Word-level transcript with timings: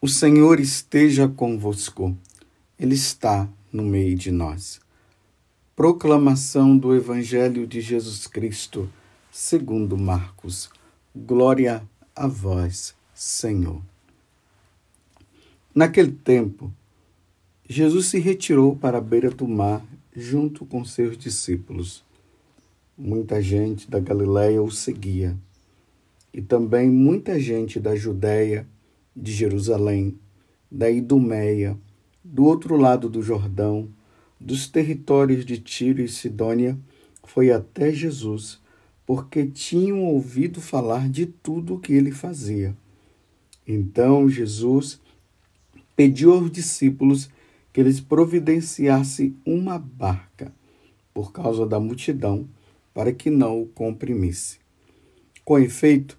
O 0.00 0.06
Senhor 0.06 0.60
esteja 0.60 1.26
convosco, 1.26 2.16
Ele 2.78 2.94
está 2.94 3.48
no 3.72 3.82
meio 3.82 4.14
de 4.14 4.30
nós. 4.30 4.80
Proclamação 5.74 6.78
do 6.78 6.94
Evangelho 6.94 7.66
de 7.66 7.80
Jesus 7.80 8.28
Cristo, 8.28 8.88
segundo 9.32 9.98
Marcos. 9.98 10.70
Glória 11.16 11.82
a 12.14 12.28
vós, 12.28 12.94
Senhor. 13.12 13.82
Naquele 15.74 16.12
tempo, 16.12 16.72
Jesus 17.68 18.06
se 18.06 18.20
retirou 18.20 18.76
para 18.76 18.98
a 18.98 19.00
beira 19.00 19.30
do 19.30 19.48
mar 19.48 19.84
junto 20.14 20.64
com 20.64 20.84
seus 20.84 21.18
discípulos. 21.18 22.04
Muita 22.96 23.42
gente 23.42 23.90
da 23.90 23.98
Galiléia 23.98 24.62
o 24.62 24.70
seguia, 24.70 25.36
e 26.32 26.40
também 26.40 26.88
muita 26.88 27.40
gente 27.40 27.80
da 27.80 27.96
Judéia 27.96 28.64
de 29.20 29.32
Jerusalém, 29.32 30.16
da 30.70 30.88
Idumeia, 30.88 31.76
do 32.22 32.44
outro 32.44 32.76
lado 32.76 33.08
do 33.08 33.20
Jordão, 33.20 33.88
dos 34.40 34.68
territórios 34.68 35.44
de 35.44 35.58
Tiro 35.58 36.00
e 36.00 36.08
Sidônia, 36.08 36.78
foi 37.24 37.50
até 37.50 37.92
Jesus, 37.92 38.60
porque 39.04 39.44
tinham 39.44 40.04
ouvido 40.04 40.60
falar 40.60 41.08
de 41.08 41.26
tudo 41.26 41.74
o 41.74 41.80
que 41.80 41.92
ele 41.92 42.12
fazia. 42.12 42.76
Então 43.66 44.28
Jesus 44.28 45.00
pediu 45.96 46.32
aos 46.32 46.50
discípulos 46.50 47.28
que 47.72 47.80
eles 47.80 48.00
providenciassem 48.00 49.36
uma 49.44 49.78
barca, 49.78 50.52
por 51.12 51.32
causa 51.32 51.66
da 51.66 51.80
multidão, 51.80 52.48
para 52.94 53.12
que 53.12 53.30
não 53.30 53.60
o 53.62 53.66
comprimisse. 53.66 54.58
Com 55.44 55.58
efeito, 55.58 56.18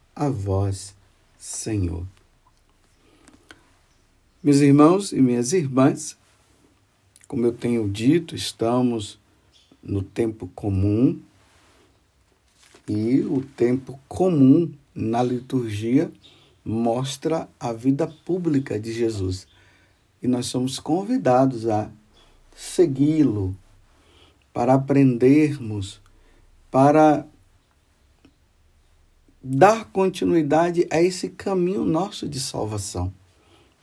vós, 0.29 0.95
Senhor. 1.37 2.05
Meus 4.43 4.57
irmãos 4.57 5.11
e 5.11 5.21
minhas 5.21 5.53
irmãs, 5.53 6.17
como 7.27 7.45
eu 7.45 7.53
tenho 7.53 7.87
dito, 7.89 8.35
estamos 8.35 9.19
no 9.81 10.01
tempo 10.01 10.47
comum 10.55 11.19
e 12.87 13.21
o 13.21 13.41
tempo 13.55 13.99
comum 14.07 14.71
na 14.93 15.23
liturgia 15.23 16.11
mostra 16.63 17.47
a 17.59 17.71
vida 17.71 18.07
pública 18.25 18.79
de 18.79 18.91
Jesus. 18.91 19.47
E 20.21 20.27
nós 20.27 20.47
somos 20.47 20.79
convidados 20.79 21.67
a 21.67 21.89
segui-lo, 22.55 23.55
para 24.53 24.73
aprendermos, 24.73 26.01
para 26.69 27.25
dar 29.43 29.85
continuidade 29.85 30.87
a 30.91 31.01
esse 31.01 31.29
caminho 31.29 31.83
nosso 31.83 32.29
de 32.29 32.39
salvação. 32.39 33.11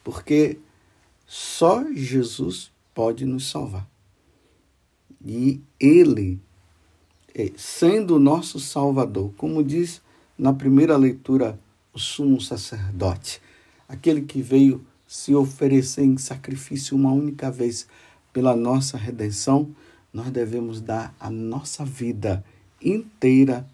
Porque 0.05 0.59
só 1.27 1.85
Jesus 1.93 2.71
pode 2.95 3.25
nos 3.25 3.51
salvar. 3.51 3.89
E 5.25 5.61
Ele, 5.81 6.41
é, 7.35 7.51
sendo 7.57 8.17
o 8.17 8.21
nosso 8.21 8.61
Salvador, 8.61 9.33
como 9.37 9.65
diz 9.65 10.01
na 10.39 10.53
primeira 10.53 10.97
leitura 10.97 11.59
o 11.93 11.99
sumo 11.99 12.41
sacerdote, 12.41 13.43
aquele 13.89 14.23
que 14.23 14.41
veio 14.41 14.87
se 15.07 15.35
oferecer 15.35 16.05
em 16.05 16.17
sacrifício 16.17 16.97
uma 16.97 17.11
única 17.11 17.51
vez 17.51 17.89
pela 18.33 18.55
nossa 18.55 18.97
redenção, 18.97 19.75
nós 20.13 20.31
devemos 20.31 20.81
dar 20.81 21.15
a 21.19 21.29
nossa 21.29 21.85
vida 21.85 22.45
inteira 22.81 23.67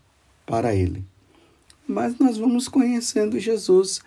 para 0.47 0.75
Ele 0.75 1.05
mas 1.87 2.19
nós 2.19 2.37
vamos 2.39 2.69
conhecendo 2.69 3.39
Jesus 3.39 4.01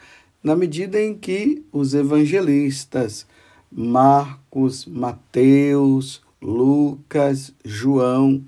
na 0.43 0.55
medida 0.55 1.01
em 1.01 1.15
que 1.15 1.63
os 1.71 1.93
evangelistas, 1.93 3.25
Marcos, 3.71 4.85
Mateus, 4.85 6.21
Lucas, 6.41 7.53
João, 7.63 8.43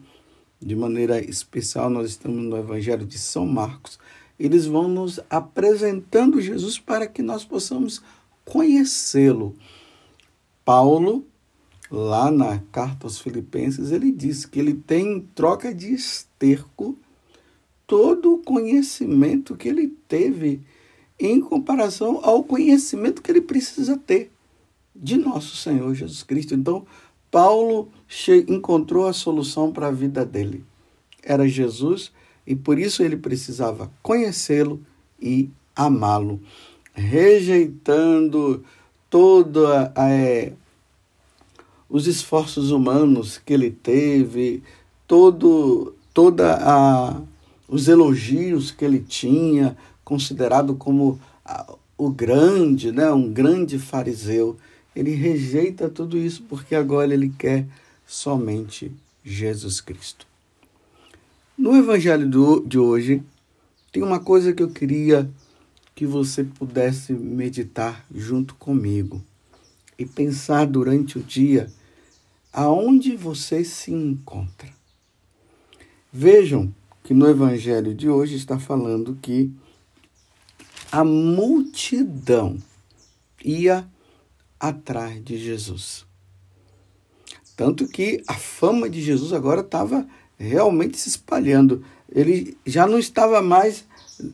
de 0.61 0.75
maneira 0.75 1.19
especial, 1.19 1.89
nós 1.89 2.09
estamos 2.09 2.43
no 2.43 2.57
Evangelho 2.57 3.05
de 3.05 3.17
São 3.17 3.45
Marcos, 3.45 3.99
eles 4.39 4.65
vão 4.65 4.87
nos 4.87 5.19
apresentando 5.29 6.41
Jesus 6.41 6.79
para 6.79 7.07
que 7.07 7.21
nós 7.21 7.43
possamos 7.43 8.01
conhecê-lo. 8.45 9.55
Paulo, 10.63 11.25
lá 11.91 12.31
na 12.31 12.59
carta 12.71 13.05
aos 13.05 13.19
Filipenses, 13.19 13.91
ele 13.91 14.11
diz 14.11 14.45
que 14.45 14.59
ele 14.59 14.73
tem 14.73 15.21
troca 15.35 15.73
de 15.73 15.93
esterco 15.93 16.97
todo 17.89 18.35
o 18.35 18.37
conhecimento 18.37 19.57
que 19.57 19.67
ele 19.67 19.87
teve 20.07 20.61
em 21.19 21.41
comparação 21.41 22.19
ao 22.21 22.43
conhecimento 22.43 23.19
que 23.19 23.31
ele 23.31 23.41
precisa 23.41 23.97
ter 23.97 24.31
de 24.95 25.17
nosso 25.17 25.57
Senhor 25.57 25.95
Jesus 25.95 26.21
Cristo. 26.21 26.53
Então, 26.53 26.85
Paulo 27.31 27.89
encontrou 28.47 29.07
a 29.07 29.13
solução 29.13 29.71
para 29.71 29.87
a 29.87 29.91
vida 29.91 30.23
dele. 30.23 30.63
Era 31.23 31.47
Jesus 31.47 32.11
e 32.45 32.55
por 32.55 32.77
isso 32.77 33.01
ele 33.01 33.17
precisava 33.17 33.91
conhecê-lo 34.03 34.79
e 35.19 35.49
amá-lo, 35.75 36.39
rejeitando 36.93 38.63
todos 39.09 39.67
é, 39.95 40.53
os 41.89 42.05
esforços 42.05 42.69
humanos 42.69 43.39
que 43.43 43.51
ele 43.51 43.71
teve, 43.71 44.61
todo, 45.07 45.95
toda 46.13 46.53
a 46.61 47.19
os 47.69 47.87
elogios 47.87 48.71
que 48.71 48.83
ele 48.83 48.99
tinha, 48.99 49.77
considerado 50.03 50.73
como 50.73 51.19
o 51.97 52.09
grande, 52.09 52.91
né, 52.91 53.11
um 53.11 53.31
grande 53.31 53.77
fariseu. 53.77 54.57
Ele 54.95 55.11
rejeita 55.11 55.87
tudo 55.87 56.17
isso 56.17 56.43
porque 56.49 56.73
agora 56.73 57.13
ele 57.13 57.29
quer 57.37 57.67
somente 58.07 58.91
Jesus 59.23 59.79
Cristo. 59.79 60.25
No 61.55 61.77
evangelho 61.77 62.27
do, 62.27 62.61
de 62.61 62.79
hoje, 62.79 63.21
tem 63.91 64.01
uma 64.01 64.19
coisa 64.19 64.51
que 64.51 64.63
eu 64.63 64.69
queria 64.69 65.29
que 65.93 66.05
você 66.05 66.43
pudesse 66.43 67.13
meditar 67.13 68.05
junto 68.13 68.55
comigo 68.55 69.21
e 69.97 70.05
pensar 70.05 70.65
durante 70.65 71.19
o 71.19 71.21
dia 71.21 71.71
aonde 72.51 73.15
você 73.15 73.63
se 73.63 73.91
encontra. 73.91 74.69
Vejam 76.11 76.73
que 77.03 77.13
no 77.13 77.27
evangelho 77.27 77.93
de 77.93 78.09
hoje 78.09 78.35
está 78.35 78.59
falando 78.59 79.17
que 79.21 79.51
a 80.91 81.03
multidão 81.03 82.57
ia 83.43 83.87
atrás 84.59 85.23
de 85.23 85.37
Jesus. 85.37 86.05
Tanto 87.55 87.87
que 87.87 88.23
a 88.27 88.33
fama 88.33 88.89
de 88.89 89.01
Jesus 89.01 89.33
agora 89.33 89.61
estava 89.61 90.07
realmente 90.37 90.97
se 90.97 91.09
espalhando. 91.09 91.83
Ele 92.09 92.57
já 92.65 92.87
não 92.87 92.97
estava 92.97 93.41
mais 93.41 93.85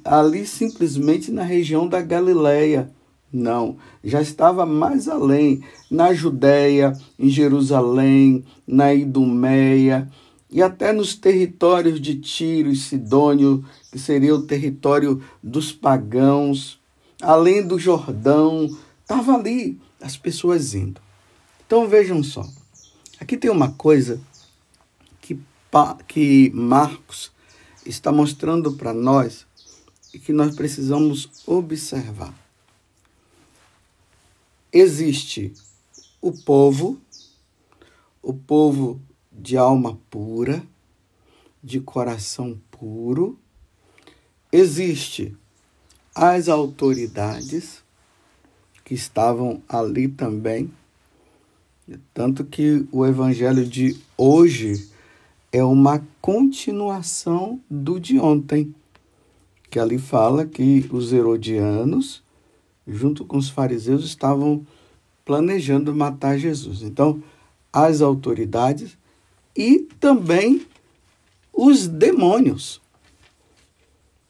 ali 0.03 0.45
simplesmente 0.45 1.31
na 1.31 1.43
região 1.43 1.87
da 1.87 2.01
Galileia. 2.01 2.91
Não, 3.31 3.77
já 4.03 4.21
estava 4.21 4.65
mais 4.65 5.09
além, 5.09 5.61
na 5.91 6.13
Judéia, 6.13 6.93
em 7.19 7.27
Jerusalém, 7.27 8.45
na 8.65 8.93
Idumeia, 8.93 10.09
e 10.49 10.61
até 10.61 10.93
nos 10.93 11.15
territórios 11.15 11.99
de 11.99 12.15
Tiro 12.15 12.69
e 12.69 12.75
Sidônio, 12.75 13.65
que 13.91 13.99
seria 13.99 14.35
o 14.35 14.43
território 14.43 15.23
dos 15.41 15.71
pagãos, 15.71 16.79
além 17.21 17.65
do 17.65 17.79
Jordão, 17.79 18.69
estava 19.01 19.33
ali 19.35 19.79
as 20.01 20.15
pessoas 20.15 20.73
indo. 20.73 21.01
Então 21.65 21.87
vejam 21.87 22.21
só, 22.23 22.47
aqui 23.19 23.35
tem 23.37 23.49
uma 23.49 23.71
coisa 23.71 24.21
que, 25.19 25.39
que 26.07 26.51
Marcos 26.53 27.31
está 27.85 28.11
mostrando 28.11 28.73
para 28.73 28.93
nós 28.93 29.45
e 30.13 30.19
que 30.19 30.31
nós 30.31 30.55
precisamos 30.55 31.29
observar. 31.45 32.33
Existe 34.71 35.53
o 36.21 36.31
povo, 36.31 36.99
o 38.21 38.33
povo 38.33 39.01
de 39.37 39.57
alma 39.57 39.97
pura, 40.09 40.63
de 41.63 41.79
coração 41.79 42.59
puro. 42.71 43.37
Existe 44.51 45.35
as 46.13 46.47
autoridades, 46.47 47.83
que 48.85 48.93
estavam 48.93 49.61
ali 49.67 50.07
também. 50.07 50.71
Tanto 52.13 52.45
que 52.45 52.87
o 52.91 53.05
evangelho 53.05 53.65
de 53.65 53.99
hoje 54.15 54.89
é 55.51 55.63
uma 55.63 56.05
continuação 56.21 57.59
do 57.69 57.99
de 57.99 58.19
ontem, 58.19 58.73
que 59.69 59.79
ali 59.79 59.97
fala 59.97 60.45
que 60.45 60.87
os 60.91 61.11
herodianos, 61.11 62.23
junto 62.87 63.25
com 63.25 63.37
os 63.37 63.49
fariseus, 63.49 64.05
estavam 64.05 64.65
planejando 65.25 65.93
matar 65.95 66.37
Jesus. 66.37 66.83
Então, 66.83 67.21
as 67.73 68.01
autoridades 68.01 68.95
e 69.55 69.79
também 69.99 70.65
os 71.53 71.87
demônios. 71.87 72.81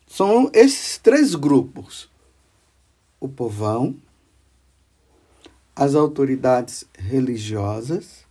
São 0.08 0.50
esses 0.54 0.98
três 0.98 1.36
grupos: 1.36 2.10
o 3.20 3.28
povão, 3.28 3.96
as 5.76 5.96
autoridades 5.96 6.86
religiosas 6.94 8.26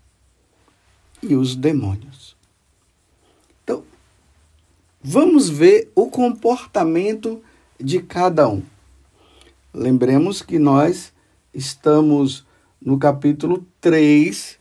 e 1.22 1.34
os 1.34 1.56
demônios. 1.56 2.36
Então, 3.62 3.84
vamos 5.02 5.48
ver 5.48 5.90
o 5.94 6.08
comportamento 6.08 7.42
de 7.78 8.00
cada 8.00 8.48
um. 8.48 8.62
Lembremos 9.72 10.40
que 10.40 10.58
nós 10.58 11.12
estamos 11.52 12.46
no 12.80 12.98
capítulo 12.98 13.66
3 13.80 14.58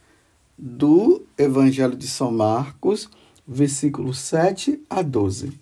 do 0.57 1.23
Evangelho 1.38 1.95
de 1.95 2.07
São 2.07 2.31
Marcos, 2.31 3.09
versículo 3.47 4.13
7 4.13 4.81
a 4.89 5.01
12. 5.01 5.53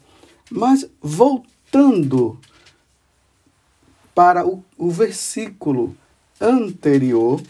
Mas 0.49 0.89
voltando 1.01 2.39
para 4.13 4.45
o, 4.45 4.63
o 4.77 4.89
versículo 4.89 5.95
anterior, 6.39 7.41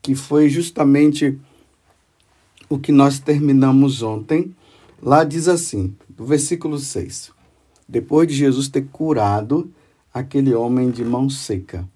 que 0.00 0.14
foi 0.14 0.48
justamente 0.48 1.38
o 2.68 2.78
que 2.78 2.92
nós 2.92 3.18
terminamos 3.18 4.02
ontem, 4.02 4.54
lá 5.02 5.24
diz 5.24 5.48
assim, 5.48 5.94
do 6.08 6.24
versículo 6.24 6.78
6. 6.78 7.32
Depois 7.88 8.28
de 8.28 8.34
Jesus 8.34 8.68
ter 8.68 8.86
curado 8.86 9.72
aquele 10.14 10.54
homem 10.54 10.90
de 10.90 11.04
mão 11.04 11.28
seca, 11.28 11.88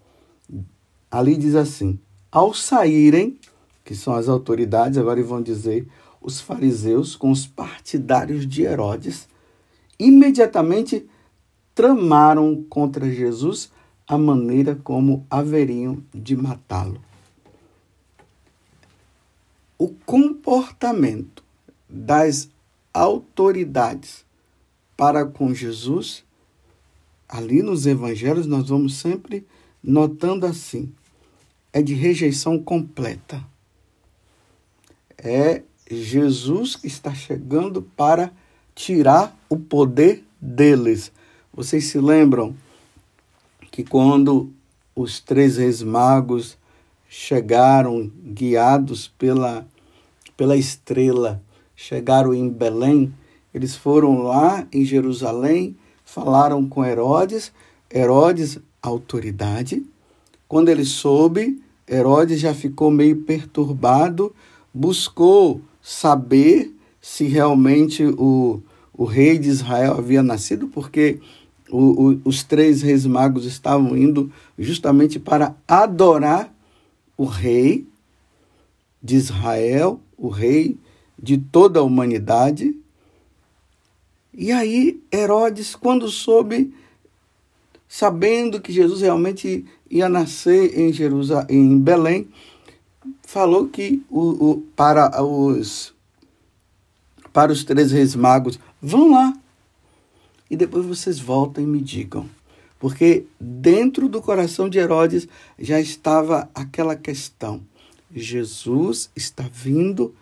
ali 1.10 1.36
diz 1.36 1.54
assim: 1.54 1.98
ao 2.32 2.52
saírem, 2.52 3.38
que 3.84 3.94
são 3.94 4.14
as 4.14 4.28
autoridades, 4.28 4.98
agora 4.98 5.22
vão 5.22 5.42
dizer 5.42 5.86
os 6.20 6.40
fariseus 6.40 7.14
com 7.14 7.30
os 7.30 7.46
partidários 7.46 8.48
de 8.48 8.62
Herodes, 8.62 9.28
imediatamente 9.98 11.06
tramaram 11.74 12.64
contra 12.64 13.10
Jesus 13.10 13.70
a 14.08 14.16
maneira 14.16 14.74
como 14.74 15.26
haveriam 15.28 16.02
de 16.14 16.34
matá-lo. 16.34 17.00
O 19.76 19.88
comportamento 19.88 21.44
das 21.88 22.48
autoridades 22.92 24.24
para 24.96 25.26
com 25.26 25.52
Jesus, 25.52 26.24
ali 27.28 27.62
nos 27.62 27.84
evangelhos, 27.84 28.46
nós 28.46 28.68
vamos 28.68 28.94
sempre 28.94 29.46
notando 29.82 30.46
assim: 30.46 30.92
é 31.72 31.82
de 31.82 31.94
rejeição 31.94 32.58
completa. 32.58 33.44
É 35.26 35.62
Jesus 35.90 36.76
que 36.76 36.86
está 36.86 37.14
chegando 37.14 37.80
para 37.80 38.30
tirar 38.74 39.34
o 39.48 39.56
poder 39.56 40.22
deles. 40.38 41.10
Vocês 41.50 41.86
se 41.86 41.98
lembram 41.98 42.54
que 43.70 43.82
quando 43.82 44.52
os 44.94 45.20
três 45.20 45.56
reis 45.56 45.82
magos 45.82 46.58
chegaram 47.08 48.12
guiados 48.22 49.08
pela, 49.16 49.66
pela 50.36 50.56
estrela, 50.56 51.40
chegaram 51.74 52.34
em 52.34 52.50
Belém, 52.50 53.12
eles 53.54 53.74
foram 53.74 54.22
lá 54.22 54.66
em 54.70 54.84
Jerusalém, 54.84 55.74
falaram 56.04 56.68
com 56.68 56.84
Herodes, 56.84 57.50
Herodes, 57.92 58.58
autoridade. 58.82 59.82
Quando 60.46 60.68
ele 60.68 60.84
soube, 60.84 61.62
Herodes 61.88 62.40
já 62.40 62.52
ficou 62.52 62.90
meio 62.90 63.22
perturbado, 63.22 64.34
buscou 64.74 65.62
saber 65.80 66.74
se 67.00 67.24
realmente 67.24 68.04
o, 68.04 68.60
o 68.92 69.04
rei 69.04 69.38
de 69.38 69.48
Israel 69.48 69.98
havia 69.98 70.22
nascido, 70.22 70.66
porque 70.66 71.20
o, 71.70 72.10
o, 72.10 72.20
os 72.24 72.42
três 72.42 72.82
reis 72.82 73.06
magos 73.06 73.44
estavam 73.44 73.96
indo 73.96 74.32
justamente 74.58 75.20
para 75.20 75.54
adorar 75.68 76.52
o 77.16 77.24
rei 77.24 77.86
de 79.00 79.14
Israel, 79.16 80.00
o 80.16 80.28
rei 80.28 80.76
de 81.22 81.38
toda 81.38 81.78
a 81.78 81.82
humanidade. 81.82 82.74
E 84.32 84.50
aí 84.50 85.00
Herodes, 85.12 85.76
quando 85.76 86.08
soube, 86.08 86.74
sabendo 87.86 88.60
que 88.60 88.72
Jesus 88.72 89.02
realmente 89.02 89.64
ia 89.88 90.08
nascer 90.08 90.76
em 90.78 90.92
Jerusalém, 90.92 91.46
em 91.50 91.78
Belém, 91.78 92.28
falou 93.22 93.68
que 93.68 94.04
o, 94.10 94.50
o, 94.50 94.60
para 94.76 95.22
os 95.22 95.94
para 97.34 97.52
os 97.52 97.64
três 97.64 97.90
reis 97.90 98.14
magos, 98.14 98.60
vão 98.80 99.10
lá, 99.10 99.36
e 100.48 100.56
depois 100.56 100.86
vocês 100.86 101.18
voltam 101.18 101.64
e 101.64 101.66
me 101.66 101.80
digam. 101.80 102.30
Porque 102.78 103.26
dentro 103.40 104.08
do 104.08 104.22
coração 104.22 104.68
de 104.68 104.78
Herodes 104.78 105.26
já 105.58 105.80
estava 105.80 106.48
aquela 106.54 106.94
questão: 106.94 107.60
Jesus 108.14 109.10
está 109.16 109.44
vindo 109.50 110.14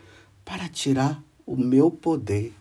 para 0.42 0.68
tirar 0.70 1.22
o 1.44 1.54
meu 1.54 1.90
poder. 1.90 2.54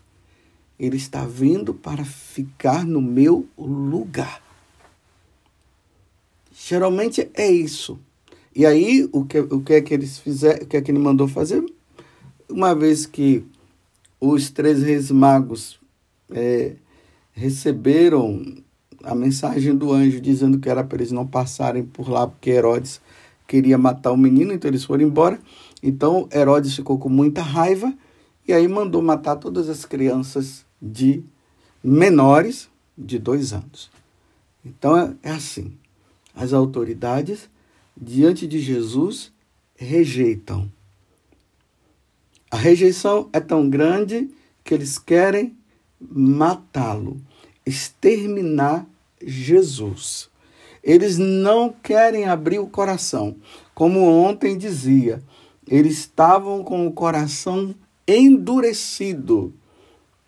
Ele 0.78 0.96
está 0.96 1.24
vindo 1.24 1.72
para 1.72 2.04
ficar 2.04 2.84
no 2.84 3.00
meu 3.00 3.46
lugar. 3.56 4.42
Geralmente 6.52 7.30
é 7.34 7.50
isso. 7.50 7.98
E 8.54 8.66
aí, 8.66 9.08
o 9.12 9.24
que, 9.24 9.40
o 9.40 9.60
que 9.60 9.74
é 9.74 9.80
que 9.80 9.94
eles 9.94 10.18
fizeram, 10.18 10.64
o 10.64 10.66
que 10.66 10.76
é 10.76 10.82
que 10.82 10.90
ele 10.90 10.98
mandou 10.98 11.26
fazer? 11.26 11.64
Uma 12.48 12.74
vez 12.74 13.06
que 13.06 13.44
os 14.20 14.50
três 14.50 14.82
reis 14.82 15.10
magos 15.10 15.80
é, 16.30 16.74
receberam 17.32 18.62
a 19.02 19.14
mensagem 19.14 19.74
do 19.74 19.92
anjo 19.92 20.20
dizendo 20.20 20.58
que 20.58 20.68
era 20.68 20.84
para 20.84 20.98
eles 20.98 21.10
não 21.10 21.26
passarem 21.26 21.82
por 21.82 22.08
lá 22.08 22.26
porque 22.26 22.50
Herodes 22.50 23.00
queria 23.46 23.76
matar 23.76 24.12
o 24.12 24.16
menino, 24.16 24.52
então 24.52 24.70
eles 24.70 24.84
foram 24.84 25.02
embora. 25.02 25.40
Então 25.82 26.28
Herodes 26.32 26.76
ficou 26.76 26.98
com 26.98 27.08
muita 27.08 27.42
raiva 27.42 27.92
e 28.46 28.52
aí 28.52 28.68
mandou 28.68 29.02
matar 29.02 29.36
todas 29.36 29.68
as 29.68 29.84
crianças 29.84 30.64
de 30.80 31.22
menores 31.82 32.68
de 32.96 33.18
dois 33.18 33.52
anos. 33.52 33.90
Então 34.64 34.96
é, 34.96 35.14
é 35.22 35.30
assim: 35.30 35.72
as 36.34 36.52
autoridades 36.52 37.50
diante 37.96 38.46
de 38.46 38.58
Jesus 38.58 39.32
rejeitam. 39.74 40.70
A 42.50 42.56
rejeição 42.56 43.28
é 43.32 43.40
tão 43.40 43.68
grande 43.68 44.30
que 44.62 44.74
eles 44.74 44.98
querem 44.98 45.56
matá-lo, 45.98 47.20
exterminar 47.64 48.86
Jesus. 49.22 50.28
Eles 50.82 51.16
não 51.16 51.72
querem 51.72 52.26
abrir 52.26 52.58
o 52.58 52.66
coração. 52.66 53.36
Como 53.74 54.00
ontem 54.00 54.58
dizia, 54.58 55.22
eles 55.66 55.98
estavam 55.98 56.62
com 56.62 56.86
o 56.86 56.92
coração 56.92 57.74
endurecido 58.06 59.54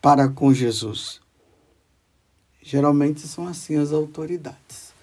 para 0.01 0.29
com 0.29 0.53
Jesus. 0.55 1.21
Geralmente 2.63 3.21
são 3.21 3.47
assim 3.47 3.77
as 3.77 3.93
autoridades. 3.93 4.94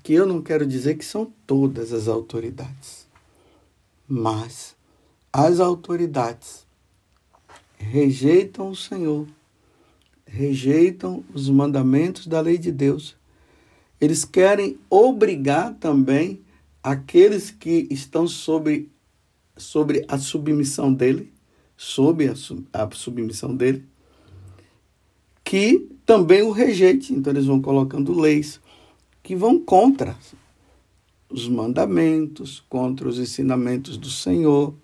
Aqui 0.00 0.14
eu 0.14 0.26
não 0.26 0.40
quero 0.40 0.66
dizer 0.66 0.96
que 0.96 1.04
são 1.04 1.30
todas 1.46 1.92
as 1.92 2.08
autoridades, 2.08 3.06
mas 4.08 4.74
as 5.30 5.60
autoridades 5.60 6.66
rejeitam 7.76 8.70
o 8.70 8.74
Senhor 8.74 9.26
rejeitam 10.26 11.22
os 11.34 11.50
mandamentos 11.50 12.26
da 12.26 12.40
lei 12.40 12.56
de 12.56 12.70
Deus. 12.72 13.16
Eles 14.00 14.24
querem 14.24 14.78
obrigar 14.88 15.74
também 15.74 16.40
aqueles 16.82 17.50
que 17.50 17.86
estão 17.90 18.26
sobre, 18.26 18.88
sobre 19.56 20.04
a 20.08 20.16
submissão 20.16 20.94
dele, 20.94 21.32
sob 21.76 22.26
a, 22.26 22.32
a 22.72 22.90
submissão 22.92 23.54
dele, 23.54 23.84
que 25.44 25.90
também 26.06 26.42
o 26.42 26.52
rejeite. 26.52 27.12
Então 27.12 27.32
eles 27.32 27.46
vão 27.46 27.60
colocando 27.60 28.18
leis 28.18 28.60
que 29.22 29.36
vão 29.36 29.58
contra 29.58 30.16
os 31.30 31.48
mandamentos, 31.48 32.62
contra 32.68 33.08
os 33.08 33.18
ensinamentos 33.18 33.96
do 33.96 34.10
Senhor. 34.10 34.74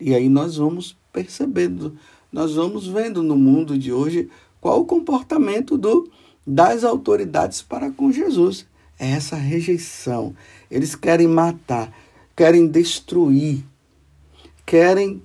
E 0.00 0.14
aí 0.14 0.28
nós 0.28 0.56
vamos 0.56 0.96
percebendo, 1.12 1.96
nós 2.32 2.54
vamos 2.54 2.88
vendo 2.88 3.22
no 3.22 3.36
mundo 3.36 3.78
de 3.78 3.92
hoje 3.92 4.28
qual 4.60 4.80
o 4.80 4.84
comportamento 4.84 5.78
do, 5.78 6.10
das 6.46 6.84
autoridades 6.84 7.62
para 7.62 7.90
com 7.90 8.10
Jesus. 8.10 8.66
é 8.98 9.10
essa 9.10 9.36
rejeição. 9.36 10.34
Eles 10.70 10.94
querem 10.94 11.28
matar, 11.28 11.92
querem 12.34 12.66
destruir, 12.66 13.64
querem 14.66 15.22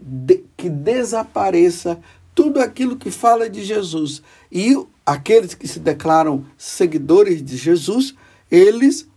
de, 0.00 0.42
que 0.56 0.68
desapareça 0.68 2.00
tudo 2.34 2.60
aquilo 2.60 2.96
que 2.96 3.10
fala 3.10 3.48
de 3.48 3.62
Jesus. 3.64 4.22
E 4.50 4.76
aqueles 5.04 5.54
que 5.54 5.68
se 5.68 5.78
declaram 5.78 6.44
seguidores 6.56 7.42
de 7.42 7.56
Jesus, 7.56 8.14
eles 8.50 9.08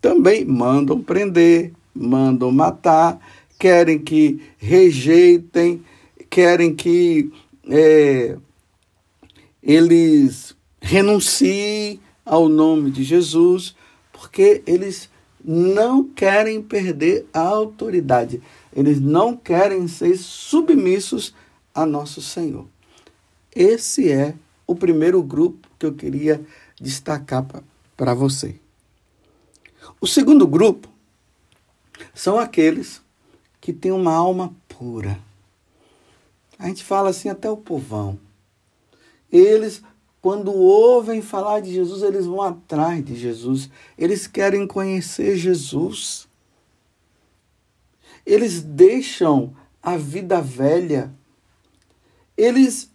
também 0.00 0.44
mandam 0.44 1.00
prender, 1.00 1.72
mandam 1.94 2.50
matar, 2.50 3.18
querem 3.58 3.98
que 3.98 4.40
rejeitem, 4.58 5.82
querem 6.28 6.74
que 6.74 7.30
é, 7.68 8.36
eles 9.62 10.54
renunciem 10.80 12.00
ao 12.24 12.48
nome 12.48 12.90
de 12.90 13.02
Jesus, 13.02 13.74
porque 14.12 14.62
eles 14.66 15.08
não 15.44 16.04
querem 16.04 16.60
perder 16.60 17.26
a 17.32 17.40
autoridade, 17.40 18.42
eles 18.74 19.00
não 19.00 19.36
querem 19.36 19.86
ser 19.86 20.16
submissos 20.16 21.34
a 21.76 21.84
nosso 21.84 22.22
Senhor. 22.22 22.66
Esse 23.54 24.10
é 24.10 24.34
o 24.66 24.74
primeiro 24.74 25.22
grupo 25.22 25.68
que 25.78 25.84
eu 25.84 25.94
queria 25.94 26.44
destacar 26.80 27.46
para 27.94 28.14
você. 28.14 28.58
O 30.00 30.06
segundo 30.06 30.46
grupo 30.46 30.88
são 32.14 32.38
aqueles 32.38 33.02
que 33.60 33.74
têm 33.74 33.92
uma 33.92 34.14
alma 34.14 34.54
pura. 34.68 35.20
A 36.58 36.66
gente 36.66 36.82
fala 36.82 37.10
assim 37.10 37.28
até 37.28 37.50
o 37.50 37.56
povão. 37.56 38.18
Eles, 39.30 39.82
quando 40.22 40.52
ouvem 40.52 41.20
falar 41.20 41.60
de 41.60 41.72
Jesus, 41.72 42.02
eles 42.02 42.24
vão 42.24 42.40
atrás 42.40 43.04
de 43.04 43.14
Jesus. 43.14 43.68
Eles 43.98 44.26
querem 44.26 44.66
conhecer 44.66 45.36
Jesus. 45.36 46.26
Eles 48.24 48.62
deixam 48.62 49.54
a 49.82 49.96
vida 49.96 50.40
velha 50.40 51.14
eles 52.36 52.90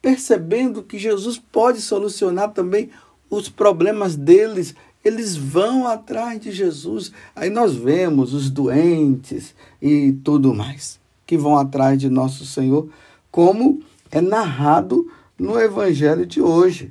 percebendo 0.00 0.82
que 0.82 0.98
Jesus 0.98 1.38
pode 1.38 1.80
solucionar 1.80 2.52
também 2.52 2.90
os 3.28 3.48
problemas 3.48 4.16
deles, 4.16 4.74
eles 5.04 5.36
vão 5.36 5.86
atrás 5.86 6.40
de 6.40 6.52
Jesus. 6.52 7.12
Aí 7.34 7.50
nós 7.50 7.74
vemos 7.74 8.32
os 8.32 8.48
doentes 8.50 9.54
e 9.82 10.12
tudo 10.24 10.54
mais 10.54 10.98
que 11.26 11.36
vão 11.36 11.58
atrás 11.58 12.00
de 12.00 12.08
nosso 12.08 12.46
Senhor, 12.46 12.88
como 13.30 13.82
é 14.10 14.18
narrado 14.18 15.12
no 15.38 15.60
evangelho 15.60 16.24
de 16.24 16.40
hoje. 16.40 16.90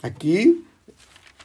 Aqui 0.00 0.64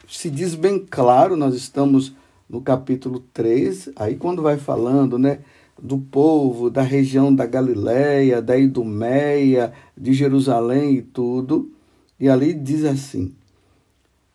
se 0.08 0.30
diz 0.30 0.54
bem 0.54 0.78
claro, 0.78 1.36
nós 1.36 1.56
estamos 1.56 2.12
no 2.48 2.60
capítulo 2.60 3.18
3, 3.34 3.90
aí 3.96 4.14
quando 4.14 4.40
vai 4.40 4.56
falando, 4.56 5.18
né, 5.18 5.40
do 5.80 5.98
povo 5.98 6.70
da 6.70 6.82
região 6.82 7.34
da 7.34 7.46
Galiléia, 7.46 8.40
da 8.40 8.56
Idumeia, 8.56 9.72
de 9.96 10.12
Jerusalém 10.12 10.96
e 10.96 11.02
tudo. 11.02 11.70
E 12.18 12.28
ali 12.28 12.54
diz 12.54 12.84
assim: 12.84 13.34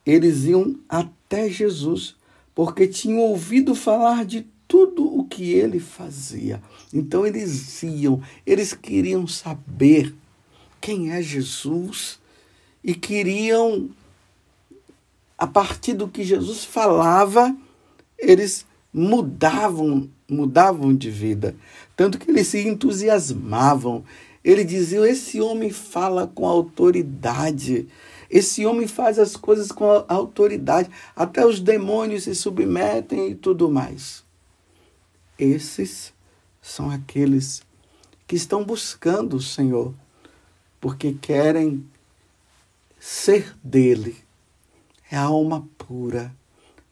eles 0.05 0.45
iam 0.45 0.75
até 0.89 1.49
Jesus, 1.49 2.15
porque 2.53 2.87
tinham 2.87 3.19
ouvido 3.19 3.75
falar 3.75 4.25
de 4.25 4.47
tudo 4.67 5.05
o 5.05 5.25
que 5.25 5.51
ele 5.51 5.79
fazia. 5.79 6.61
Então 6.93 7.25
eles 7.25 7.83
iam, 7.83 8.21
eles 8.45 8.73
queriam 8.73 9.27
saber 9.27 10.15
quem 10.79 11.11
é 11.11 11.21
Jesus 11.21 12.19
e 12.83 12.95
queriam, 12.95 13.89
a 15.37 15.45
partir 15.45 15.93
do 15.93 16.07
que 16.07 16.23
Jesus 16.23 16.63
falava, 16.63 17.55
eles 18.17 18.65
mudavam 18.93 20.09
mudavam 20.31 20.95
de 20.95 21.11
vida, 21.11 21.55
tanto 21.95 22.17
que 22.17 22.31
eles 22.31 22.47
se 22.47 22.65
entusiasmavam. 22.67 24.03
Eles 24.43 24.65
diziam: 24.65 25.05
Esse 25.05 25.41
homem 25.41 25.69
fala 25.69 26.25
com 26.25 26.47
autoridade. 26.47 27.87
Esse 28.29 28.65
homem 28.65 28.87
faz 28.87 29.19
as 29.19 29.35
coisas 29.35 29.71
com 29.71 29.85
autoridade. 30.07 30.89
Até 31.15 31.45
os 31.45 31.59
demônios 31.59 32.23
se 32.23 32.33
submetem 32.33 33.31
e 33.31 33.35
tudo 33.35 33.69
mais. 33.69 34.23
Esses 35.37 36.13
são 36.61 36.89
aqueles 36.89 37.61
que 38.25 38.35
estão 38.35 38.63
buscando 38.63 39.35
o 39.35 39.41
Senhor, 39.41 39.93
porque 40.79 41.13
querem 41.13 41.85
ser 42.97 43.53
dele. 43.61 44.15
É 45.11 45.17
a 45.17 45.23
alma 45.23 45.67
pura, 45.77 46.33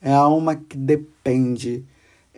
é 0.01 0.11
a 0.11 0.17
alma 0.17 0.55
que 0.55 0.77
depende 0.77 1.85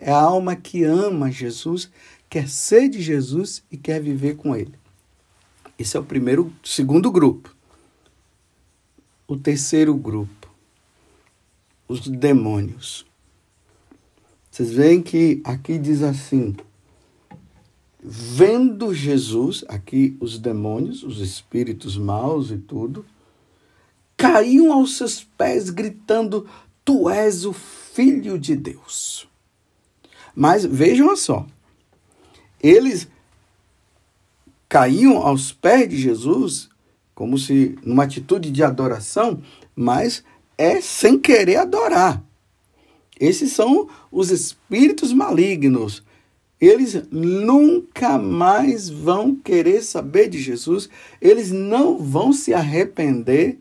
é 0.02 0.10
a 0.10 0.20
alma 0.20 0.56
que 0.56 0.82
ama 0.82 1.30
Jesus, 1.30 1.88
quer 2.28 2.48
ser 2.48 2.88
de 2.88 3.00
Jesus 3.00 3.62
e 3.70 3.76
quer 3.76 4.02
viver 4.02 4.34
com 4.34 4.54
ele. 4.54 4.74
Esse 5.78 5.96
é 5.96 6.00
o 6.00 6.04
primeiro, 6.04 6.52
segundo 6.64 7.10
grupo. 7.10 7.54
O 9.28 9.36
terceiro 9.36 9.94
grupo, 9.94 10.50
os 11.86 12.00
demônios. 12.08 13.06
Vocês 14.50 14.72
veem 14.72 15.00
que 15.00 15.40
aqui 15.44 15.78
diz 15.78 16.02
assim: 16.02 16.56
vendo 18.02 18.92
Jesus, 18.92 19.64
aqui 19.68 20.16
os 20.18 20.36
demônios, 20.36 21.04
os 21.04 21.20
espíritos 21.20 21.96
maus 21.96 22.50
e 22.50 22.58
tudo, 22.58 23.06
caíam 24.16 24.72
aos 24.72 24.96
seus 24.96 25.22
pés 25.22 25.70
gritando: 25.70 26.48
Tu 26.84 27.08
és 27.10 27.44
o 27.44 27.52
Filho 27.52 28.38
de 28.38 28.56
Deus. 28.56 29.28
Mas 30.34 30.64
vejam 30.64 31.14
só, 31.14 31.46
eles 32.62 33.06
caíam 34.68 35.18
aos 35.18 35.52
pés 35.52 35.88
de 35.88 35.98
Jesus, 35.98 36.70
como 37.14 37.36
se 37.36 37.78
numa 37.84 38.04
atitude 38.04 38.50
de 38.50 38.62
adoração, 38.62 39.42
mas 39.76 40.24
é 40.56 40.80
sem 40.80 41.18
querer 41.18 41.56
adorar. 41.56 42.22
Esses 43.20 43.52
são 43.52 43.88
os 44.10 44.30
espíritos 44.30 45.12
malignos. 45.12 46.02
Eles 46.60 47.02
nunca 47.10 48.18
mais 48.18 48.88
vão 48.88 49.34
querer 49.34 49.82
saber 49.82 50.28
de 50.28 50.40
Jesus, 50.40 50.88
eles 51.20 51.50
não 51.50 51.98
vão 51.98 52.32
se 52.32 52.54
arrepender 52.54 53.58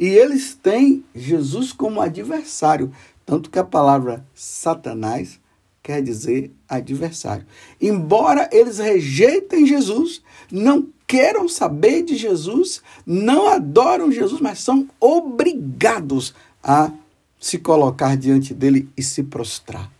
e 0.00 0.08
eles 0.08 0.54
têm 0.54 1.04
Jesus 1.14 1.74
como 1.74 2.00
adversário. 2.00 2.90
Tanto 3.26 3.50
que 3.50 3.58
a 3.58 3.64
palavra 3.64 4.26
Satanás 4.34 5.38
quer 5.82 6.02
dizer 6.02 6.50
adversário. 6.66 7.46
Embora 7.78 8.48
eles 8.50 8.78
rejeitem 8.78 9.66
Jesus, 9.66 10.22
não 10.50 10.88
queiram 11.06 11.46
saber 11.46 12.02
de 12.02 12.16
Jesus, 12.16 12.82
não 13.04 13.48
adoram 13.48 14.10
Jesus, 14.10 14.40
mas 14.40 14.60
são 14.60 14.88
obrigados 14.98 16.34
a 16.64 16.90
se 17.38 17.58
colocar 17.58 18.16
diante 18.16 18.54
dele 18.54 18.88
e 18.96 19.02
se 19.02 19.22
prostrar. 19.22 19.92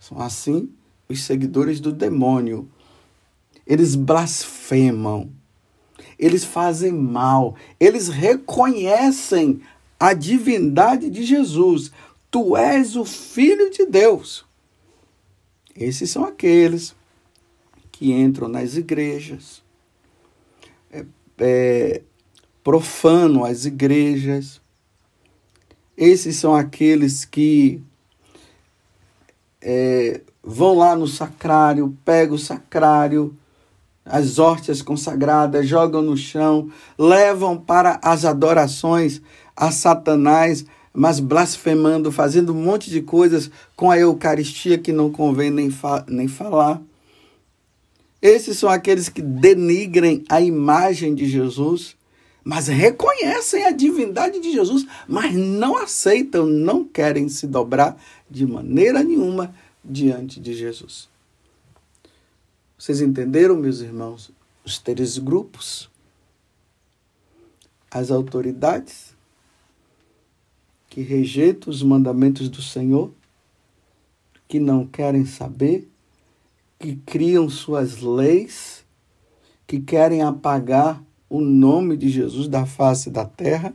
São 0.00 0.18
assim 0.18 0.70
os 1.10 1.22
seguidores 1.24 1.78
do 1.78 1.92
demônio. 1.92 2.66
Eles 3.66 3.94
blasfemam, 3.94 5.28
eles 6.18 6.44
fazem 6.44 6.92
mal, 6.92 7.54
eles 7.78 8.08
reconhecem 8.08 9.60
a 9.98 10.12
divindade 10.12 11.10
de 11.10 11.24
Jesus. 11.24 11.90
Tu 12.30 12.56
és 12.56 12.96
o 12.96 13.04
Filho 13.04 13.70
de 13.70 13.86
Deus. 13.86 14.44
Esses 15.74 16.10
são 16.10 16.24
aqueles 16.24 16.94
que 17.92 18.12
entram 18.12 18.48
nas 18.48 18.76
igrejas, 18.76 19.62
é, 20.90 21.04
é, 21.38 22.02
profanam 22.62 23.44
as 23.44 23.64
igrejas. 23.64 24.60
Esses 25.96 26.36
são 26.36 26.54
aqueles 26.54 27.24
que 27.24 27.82
é, 29.62 30.20
vão 30.42 30.74
lá 30.74 30.94
no 30.94 31.06
sacrário, 31.06 31.96
pegam 32.04 32.36
o 32.36 32.38
sacrário, 32.38 33.36
as 34.06 34.38
hóstias 34.38 34.80
consagradas, 34.80 35.68
jogam 35.68 36.00
no 36.00 36.16
chão, 36.16 36.70
levam 36.96 37.58
para 37.58 37.98
as 38.02 38.24
adorações 38.24 39.20
a 39.54 39.70
Satanás 39.70 40.64
mas 40.96 41.20
blasfemando, 41.20 42.10
fazendo 42.10 42.54
um 42.54 42.62
monte 42.62 42.88
de 42.88 43.02
coisas 43.02 43.50
com 43.76 43.90
a 43.90 43.98
Eucaristia 43.98 44.78
que 44.78 44.92
não 44.92 45.12
convém 45.12 45.50
nem, 45.50 45.68
fa 45.68 46.02
nem 46.08 46.26
falar. 46.26 46.80
Esses 48.22 48.58
são 48.58 48.70
aqueles 48.70 49.10
que 49.10 49.20
denigrem 49.20 50.24
a 50.26 50.40
imagem 50.40 51.14
de 51.14 51.26
Jesus, 51.26 51.94
mas 52.42 52.68
reconhecem 52.68 53.66
a 53.66 53.72
divindade 53.72 54.40
de 54.40 54.50
Jesus, 54.50 54.86
mas 55.06 55.34
não 55.34 55.76
aceitam, 55.76 56.46
não 56.46 56.82
querem 56.82 57.28
se 57.28 57.46
dobrar 57.46 58.00
de 58.30 58.46
maneira 58.46 59.02
nenhuma 59.02 59.54
diante 59.84 60.40
de 60.40 60.54
Jesus. 60.54 61.10
Vocês 62.78 63.00
entenderam, 63.00 63.56
meus 63.56 63.80
irmãos, 63.80 64.30
os 64.64 64.78
três 64.78 65.16
grupos? 65.16 65.90
As 67.90 68.10
autoridades, 68.10 69.14
que 70.90 71.00
rejeitam 71.00 71.70
os 71.70 71.82
mandamentos 71.82 72.50
do 72.50 72.60
Senhor, 72.60 73.10
que 74.46 74.60
não 74.60 74.86
querem 74.86 75.24
saber, 75.24 75.88
que 76.78 76.96
criam 76.96 77.48
suas 77.48 78.02
leis, 78.02 78.84
que 79.66 79.80
querem 79.80 80.22
apagar 80.22 81.02
o 81.30 81.40
nome 81.40 81.96
de 81.96 82.10
Jesus 82.10 82.46
da 82.46 82.66
face 82.66 83.08
da 83.08 83.24
terra. 83.24 83.72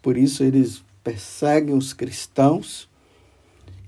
Por 0.00 0.16
isso 0.16 0.44
eles 0.44 0.84
perseguem 1.02 1.76
os 1.76 1.92
cristãos 1.92 2.88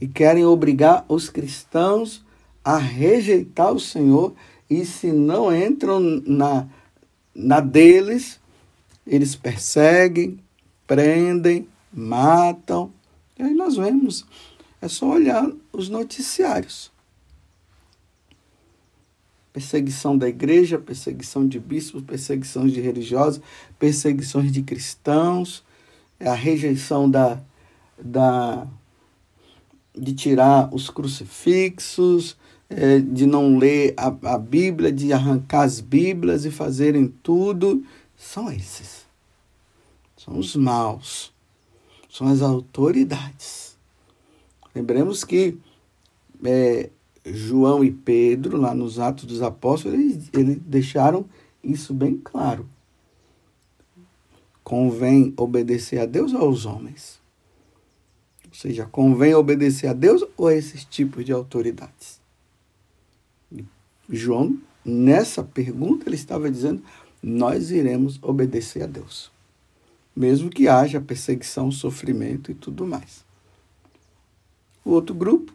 e 0.01 0.09
querem 0.09 0.45
obrigar 0.45 1.05
os 1.09 1.31
cristãos 1.31 2.26
a 2.67 2.79
rejeitar 2.79 3.73
o 3.73 3.79
Senhor 3.79 4.35
e 4.69 4.85
se 4.85 5.13
não 5.13 5.55
entram 5.55 6.01
na, 6.01 6.67
na 7.33 7.61
deles, 7.61 8.41
eles 9.07 9.37
perseguem, 9.37 10.41
prendem, 10.85 11.69
matam. 11.93 12.93
E 13.39 13.45
aí 13.45 13.55
nós 13.55 13.77
vemos, 13.77 14.27
é 14.83 14.89
só 14.89 15.07
olhar 15.11 15.49
os 15.73 15.89
noticiários. 15.89 16.91
Perseguição 19.53 20.19
da 20.19 20.29
igreja, 20.29 20.77
perseguição 20.77 21.47
de 21.47 21.61
bispos, 21.61 22.03
perseguições 22.03 22.73
de 22.73 22.81
religiosos, 22.81 23.41
perseguições 23.79 24.51
de 24.51 24.65
cristãos, 24.65 25.65
a 26.19 26.35
rejeição 26.35 27.09
da, 27.09 27.41
da 27.97 28.67
de 29.97 30.13
tirar 30.13 30.75
os 30.75 30.91
crucifixos, 30.91 32.37
é, 32.69 32.99
de 32.99 33.27
não 33.27 33.59
ler 33.59 33.95
a, 33.97 34.07
a 34.35 34.39
Bíblia, 34.39 34.93
de 34.93 35.13
arrancar 35.13 35.63
as 35.63 35.81
Bíblias 35.81 36.45
e 36.45 36.51
fazerem 36.51 37.13
tudo, 37.23 37.85
são 38.17 38.51
esses. 38.51 39.07
São 40.17 40.39
os 40.39 40.57
maus. 40.57 41.33
São 42.11 42.29
as 42.29 42.43
autoridades. 42.43 43.77
Lembremos 44.75 45.25
que 45.25 45.59
é, 46.45 46.91
João 47.25 47.85
e 47.85 47.91
Pedro, 47.91 48.57
lá 48.57 48.75
nos 48.75 48.99
Atos 48.99 49.25
dos 49.25 49.43
Apóstolos, 49.43 49.99
eles, 49.99 50.31
eles 50.33 50.59
deixaram 50.65 51.25
isso 51.63 51.95
bem 51.95 52.17
claro. 52.17 52.69
Convém 54.63 55.33
obedecer 55.37 56.01
a 56.01 56.07
Deus 56.07 56.33
ou 56.33 56.41
aos 56.41 56.67
homens? 56.67 57.21
Ou 58.49 58.55
seja, 58.55 58.87
convém 58.87 59.35
obedecer 59.35 59.87
a 59.87 59.93
Deus 59.93 60.25
ou 60.37 60.49
a 60.49 60.55
esses 60.55 60.85
tipos 60.85 61.25
de 61.25 61.33
autoridades? 61.33 62.21
João, 64.09 64.59
nessa 64.85 65.43
pergunta, 65.43 66.09
ele 66.09 66.17
estava 66.17 66.51
dizendo: 66.51 66.83
nós 67.23 67.71
iremos 67.71 68.19
obedecer 68.23 68.83
a 68.83 68.87
Deus, 68.87 69.31
mesmo 70.15 70.51
que 70.51 70.69
haja 70.69 71.01
perseguição, 71.01 71.71
sofrimento 71.71 72.51
e 72.51 72.55
tudo 72.55 72.87
mais. 72.87 73.25
O 74.85 74.91
outro 74.91 75.15
grupo, 75.15 75.53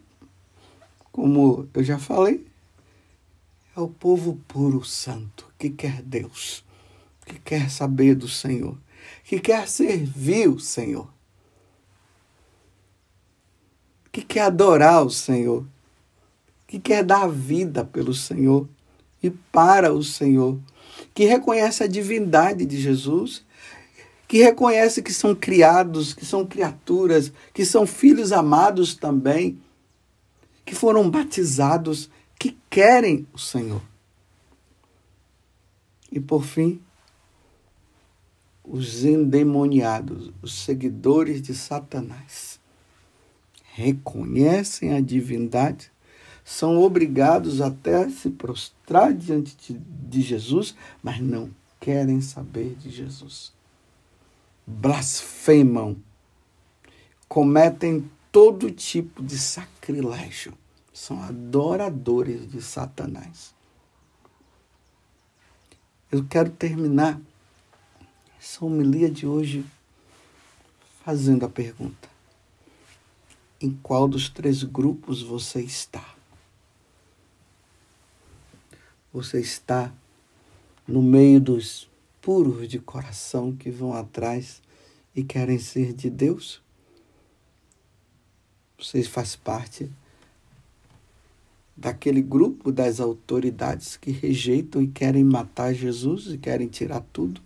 como 1.10 1.68
eu 1.72 1.82
já 1.82 1.98
falei, 1.98 2.46
é 3.76 3.80
o 3.80 3.88
povo 3.88 4.38
puro 4.46 4.84
santo, 4.84 5.50
que 5.58 5.70
quer 5.70 6.02
Deus, 6.02 6.64
que 7.24 7.38
quer 7.38 7.70
saber 7.70 8.14
do 8.14 8.28
Senhor, 8.28 8.76
que 9.24 9.40
quer 9.40 9.66
servir 9.66 10.48
o 10.48 10.60
Senhor 10.60 11.08
que 14.12 14.20
quer 14.20 14.42
adorar 14.42 15.02
o 15.02 15.10
Senhor, 15.10 15.66
que 16.72 16.80
quer 16.80 17.04
dar 17.04 17.28
vida 17.28 17.84
pelo 17.84 18.14
Senhor 18.14 18.66
e 19.22 19.28
para 19.28 19.92
o 19.92 20.02
Senhor, 20.02 20.58
que 21.12 21.26
reconhece 21.26 21.84
a 21.84 21.86
divindade 21.86 22.64
de 22.64 22.80
Jesus, 22.80 23.44
que 24.26 24.38
reconhece 24.38 25.02
que 25.02 25.12
são 25.12 25.34
criados, 25.34 26.14
que 26.14 26.24
são 26.24 26.46
criaturas, 26.46 27.30
que 27.52 27.66
são 27.66 27.86
filhos 27.86 28.32
amados 28.32 28.94
também, 28.94 29.60
que 30.64 30.74
foram 30.74 31.10
batizados, 31.10 32.08
que 32.38 32.56
querem 32.70 33.26
o 33.34 33.38
Senhor. 33.38 33.82
E 36.10 36.18
por 36.18 36.42
fim, 36.42 36.80
os 38.64 39.04
endemoniados, 39.04 40.32
os 40.40 40.54
seguidores 40.54 41.42
de 41.42 41.54
Satanás 41.54 42.58
reconhecem 43.74 44.94
a 44.94 45.02
divindade, 45.02 45.92
são 46.44 46.78
obrigados 46.82 47.60
até 47.60 48.04
a 48.04 48.10
se 48.10 48.30
prostrar 48.30 49.12
diante 49.12 49.56
de, 49.72 50.20
Jesus, 50.20 50.74
mas 51.02 51.20
não 51.20 51.50
querem 51.80 52.20
saber 52.20 52.74
de 52.74 52.90
Jesus. 52.90 53.52
Blasfemam, 54.66 55.96
cometem 57.28 58.08
todo 58.30 58.70
tipo 58.70 59.22
de 59.22 59.38
sacrilégio, 59.38 60.54
são 60.92 61.22
adoradores 61.22 62.50
de 62.50 62.60
Satanás. 62.60 63.54
Eu 66.10 66.24
quero 66.24 66.50
terminar 66.50 67.20
essa 68.38 68.64
homilia 68.64 69.10
de 69.10 69.26
hoje 69.26 69.64
fazendo 71.04 71.46
a 71.46 71.48
pergunta: 71.48 72.08
em 73.60 73.70
qual 73.82 74.08
dos 74.08 74.28
três 74.28 74.62
grupos 74.62 75.22
você 75.22 75.62
está. 75.62 76.21
Você 79.12 79.40
está 79.40 79.92
no 80.88 81.02
meio 81.02 81.38
dos 81.38 81.86
puros 82.22 82.66
de 82.66 82.78
coração 82.78 83.54
que 83.54 83.70
vão 83.70 83.92
atrás 83.92 84.62
e 85.14 85.22
querem 85.22 85.58
ser 85.58 85.92
de 85.92 86.08
Deus? 86.08 86.62
Você 88.78 89.02
faz 89.02 89.36
parte 89.36 89.90
daquele 91.76 92.22
grupo 92.22 92.72
das 92.72 93.00
autoridades 93.00 93.98
que 93.98 94.10
rejeitam 94.10 94.80
e 94.80 94.86
querem 94.86 95.24
matar 95.24 95.74
Jesus 95.74 96.28
e 96.28 96.38
querem 96.38 96.68
tirar 96.68 97.04
tudo? 97.12 97.42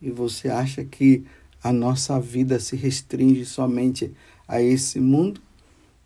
E 0.00 0.10
você 0.10 0.48
acha 0.48 0.82
que 0.82 1.26
a 1.62 1.72
nossa 1.72 2.18
vida 2.18 2.58
se 2.58 2.74
restringe 2.74 3.44
somente 3.44 4.14
a 4.48 4.62
esse 4.62 4.98
mundo, 4.98 5.42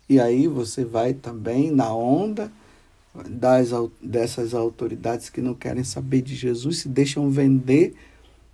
e 0.09 0.19
aí 0.19 0.47
você 0.47 0.83
vai 0.83 1.13
também 1.13 1.71
na 1.71 1.93
onda 1.93 2.51
das, 3.29 3.69
dessas 4.01 4.53
autoridades 4.53 5.29
que 5.29 5.41
não 5.41 5.53
querem 5.53 5.83
saber 5.83 6.21
de 6.21 6.35
Jesus, 6.35 6.79
se 6.79 6.89
deixam 6.89 7.29
vender 7.29 7.95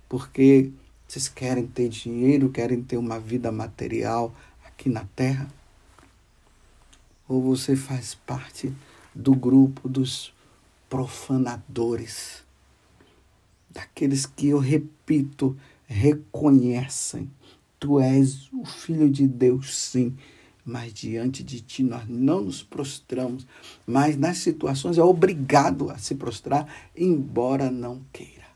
porque 0.08 0.70
vocês 1.06 1.28
querem 1.28 1.66
ter 1.66 1.88
dinheiro, 1.88 2.50
querem 2.50 2.82
ter 2.82 2.96
uma 2.96 3.18
vida 3.18 3.52
material 3.52 4.34
aqui 4.64 4.88
na 4.88 5.04
terra. 5.16 5.48
Ou 7.28 7.42
você 7.42 7.76
faz 7.76 8.14
parte 8.14 8.72
do 9.14 9.34
grupo 9.34 9.88
dos 9.88 10.32
profanadores, 10.88 12.42
daqueles 13.70 14.24
que 14.24 14.48
eu 14.48 14.58
repito, 14.58 15.56
reconhecem 15.86 17.30
Tu 17.78 18.00
és 18.00 18.52
o 18.52 18.64
Filho 18.64 19.08
de 19.08 19.26
Deus, 19.26 19.76
sim, 19.76 20.16
mas 20.68 20.92
diante 20.92 21.42
de 21.42 21.60
ti 21.60 21.82
nós 21.82 22.02
não 22.08 22.42
nos 22.42 22.62
prostramos, 22.62 23.46
mas 23.86 24.16
nas 24.16 24.38
situações 24.38 24.98
é 24.98 25.02
obrigado 25.02 25.90
a 25.90 25.98
se 25.98 26.14
prostrar, 26.14 26.66
embora 26.96 27.70
não 27.70 28.02
queira. 28.12 28.46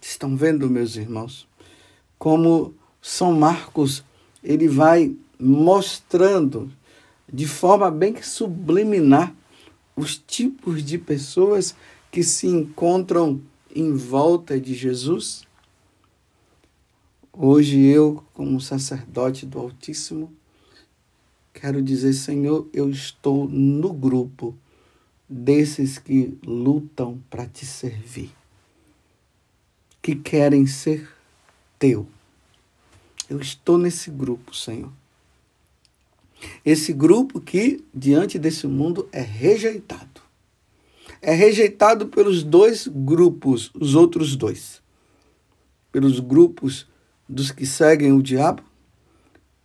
Estão 0.00 0.36
vendo, 0.36 0.68
meus 0.68 0.96
irmãos, 0.96 1.46
como 2.18 2.74
São 3.00 3.32
Marcos 3.32 4.04
ele 4.42 4.68
vai 4.68 5.14
mostrando 5.38 6.70
de 7.32 7.46
forma 7.46 7.90
bem 7.90 8.20
subliminar 8.22 9.34
os 9.94 10.16
tipos 10.16 10.82
de 10.82 10.98
pessoas 10.98 11.74
que 12.10 12.22
se 12.22 12.46
encontram 12.46 13.40
em 13.74 13.92
volta 13.94 14.58
de 14.58 14.74
Jesus 14.74 15.46
Hoje 17.40 17.78
eu, 17.78 18.24
como 18.34 18.60
sacerdote 18.60 19.46
do 19.46 19.60
Altíssimo, 19.60 20.32
quero 21.58 21.82
dizer, 21.82 22.12
Senhor, 22.12 22.68
eu 22.72 22.88
estou 22.88 23.48
no 23.48 23.92
grupo 23.92 24.56
desses 25.28 25.98
que 25.98 26.38
lutam 26.46 27.20
para 27.28 27.46
te 27.46 27.66
servir, 27.66 28.30
que 30.00 30.14
querem 30.14 30.66
ser 30.66 31.08
teu. 31.78 32.06
Eu 33.28 33.40
estou 33.40 33.76
nesse 33.76 34.08
grupo, 34.08 34.54
Senhor. 34.54 34.92
Esse 36.64 36.92
grupo 36.92 37.40
que, 37.40 37.84
diante 37.92 38.38
desse 38.38 38.66
mundo, 38.68 39.08
é 39.10 39.20
rejeitado. 39.20 40.22
É 41.20 41.34
rejeitado 41.34 42.06
pelos 42.06 42.44
dois 42.44 42.86
grupos, 42.86 43.72
os 43.74 43.96
outros 43.96 44.36
dois. 44.36 44.80
Pelos 45.90 46.20
grupos 46.20 46.86
dos 47.28 47.50
que 47.50 47.66
seguem 47.66 48.12
o 48.12 48.22
diabo 48.22 48.62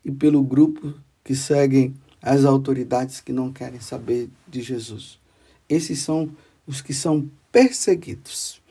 e 0.04 0.12
pelo 0.12 0.44
grupo 0.44 0.94
que 1.24 1.36
seguem 1.36 1.96
as 2.22 2.46
autoridades 2.46 3.20
que 3.22 3.34
não 3.34 3.52
querem 3.52 3.80
saber 3.80 4.30
de 4.48 4.62
Jesus. 4.62 5.20
Esses 5.68 6.00
são 6.00 6.30
os 6.66 6.82
que 6.82 6.94
são 6.94 7.30
perseguidos, 7.52 8.62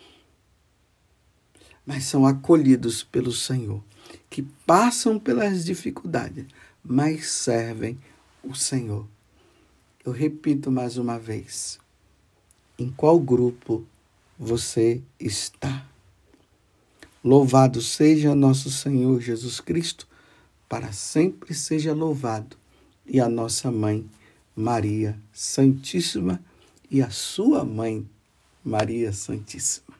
mas 1.85 2.05
são 2.05 2.27
acolhidos 2.27 3.03
pelo 3.03 3.33
Senhor. 3.33 3.83
que 4.29 4.43
passam 4.67 5.19
pelas 5.19 5.65
dificuldades, 5.65 6.47
mas 6.83 7.31
servem 7.31 7.99
o 8.43 8.55
Senhor. 8.55 9.07
Eu 10.05 10.11
repito 10.11 10.71
mais 10.71 10.97
uma 10.97 11.19
vez: 11.19 11.79
em 12.79 12.91
qual 12.91 13.21
grupo 13.21 13.87
você 14.38 15.03
está? 15.21 15.87
Louvado 17.23 17.81
seja 17.81 18.35
nosso 18.35 18.71
Senhor 18.71 19.21
Jesus 19.21 19.61
Cristo, 19.61 20.09
para 20.72 20.90
sempre 20.90 21.52
seja 21.52 21.92
louvado, 21.92 22.56
e 23.04 23.20
a 23.20 23.28
nossa 23.28 23.70
mãe, 23.70 24.08
Maria 24.56 25.20
Santíssima, 25.30 26.42
e 26.90 27.02
a 27.02 27.11
sua 27.11 27.62
mãe, 27.62 28.08
Maria 28.64 29.12
Santíssima. 29.12 29.91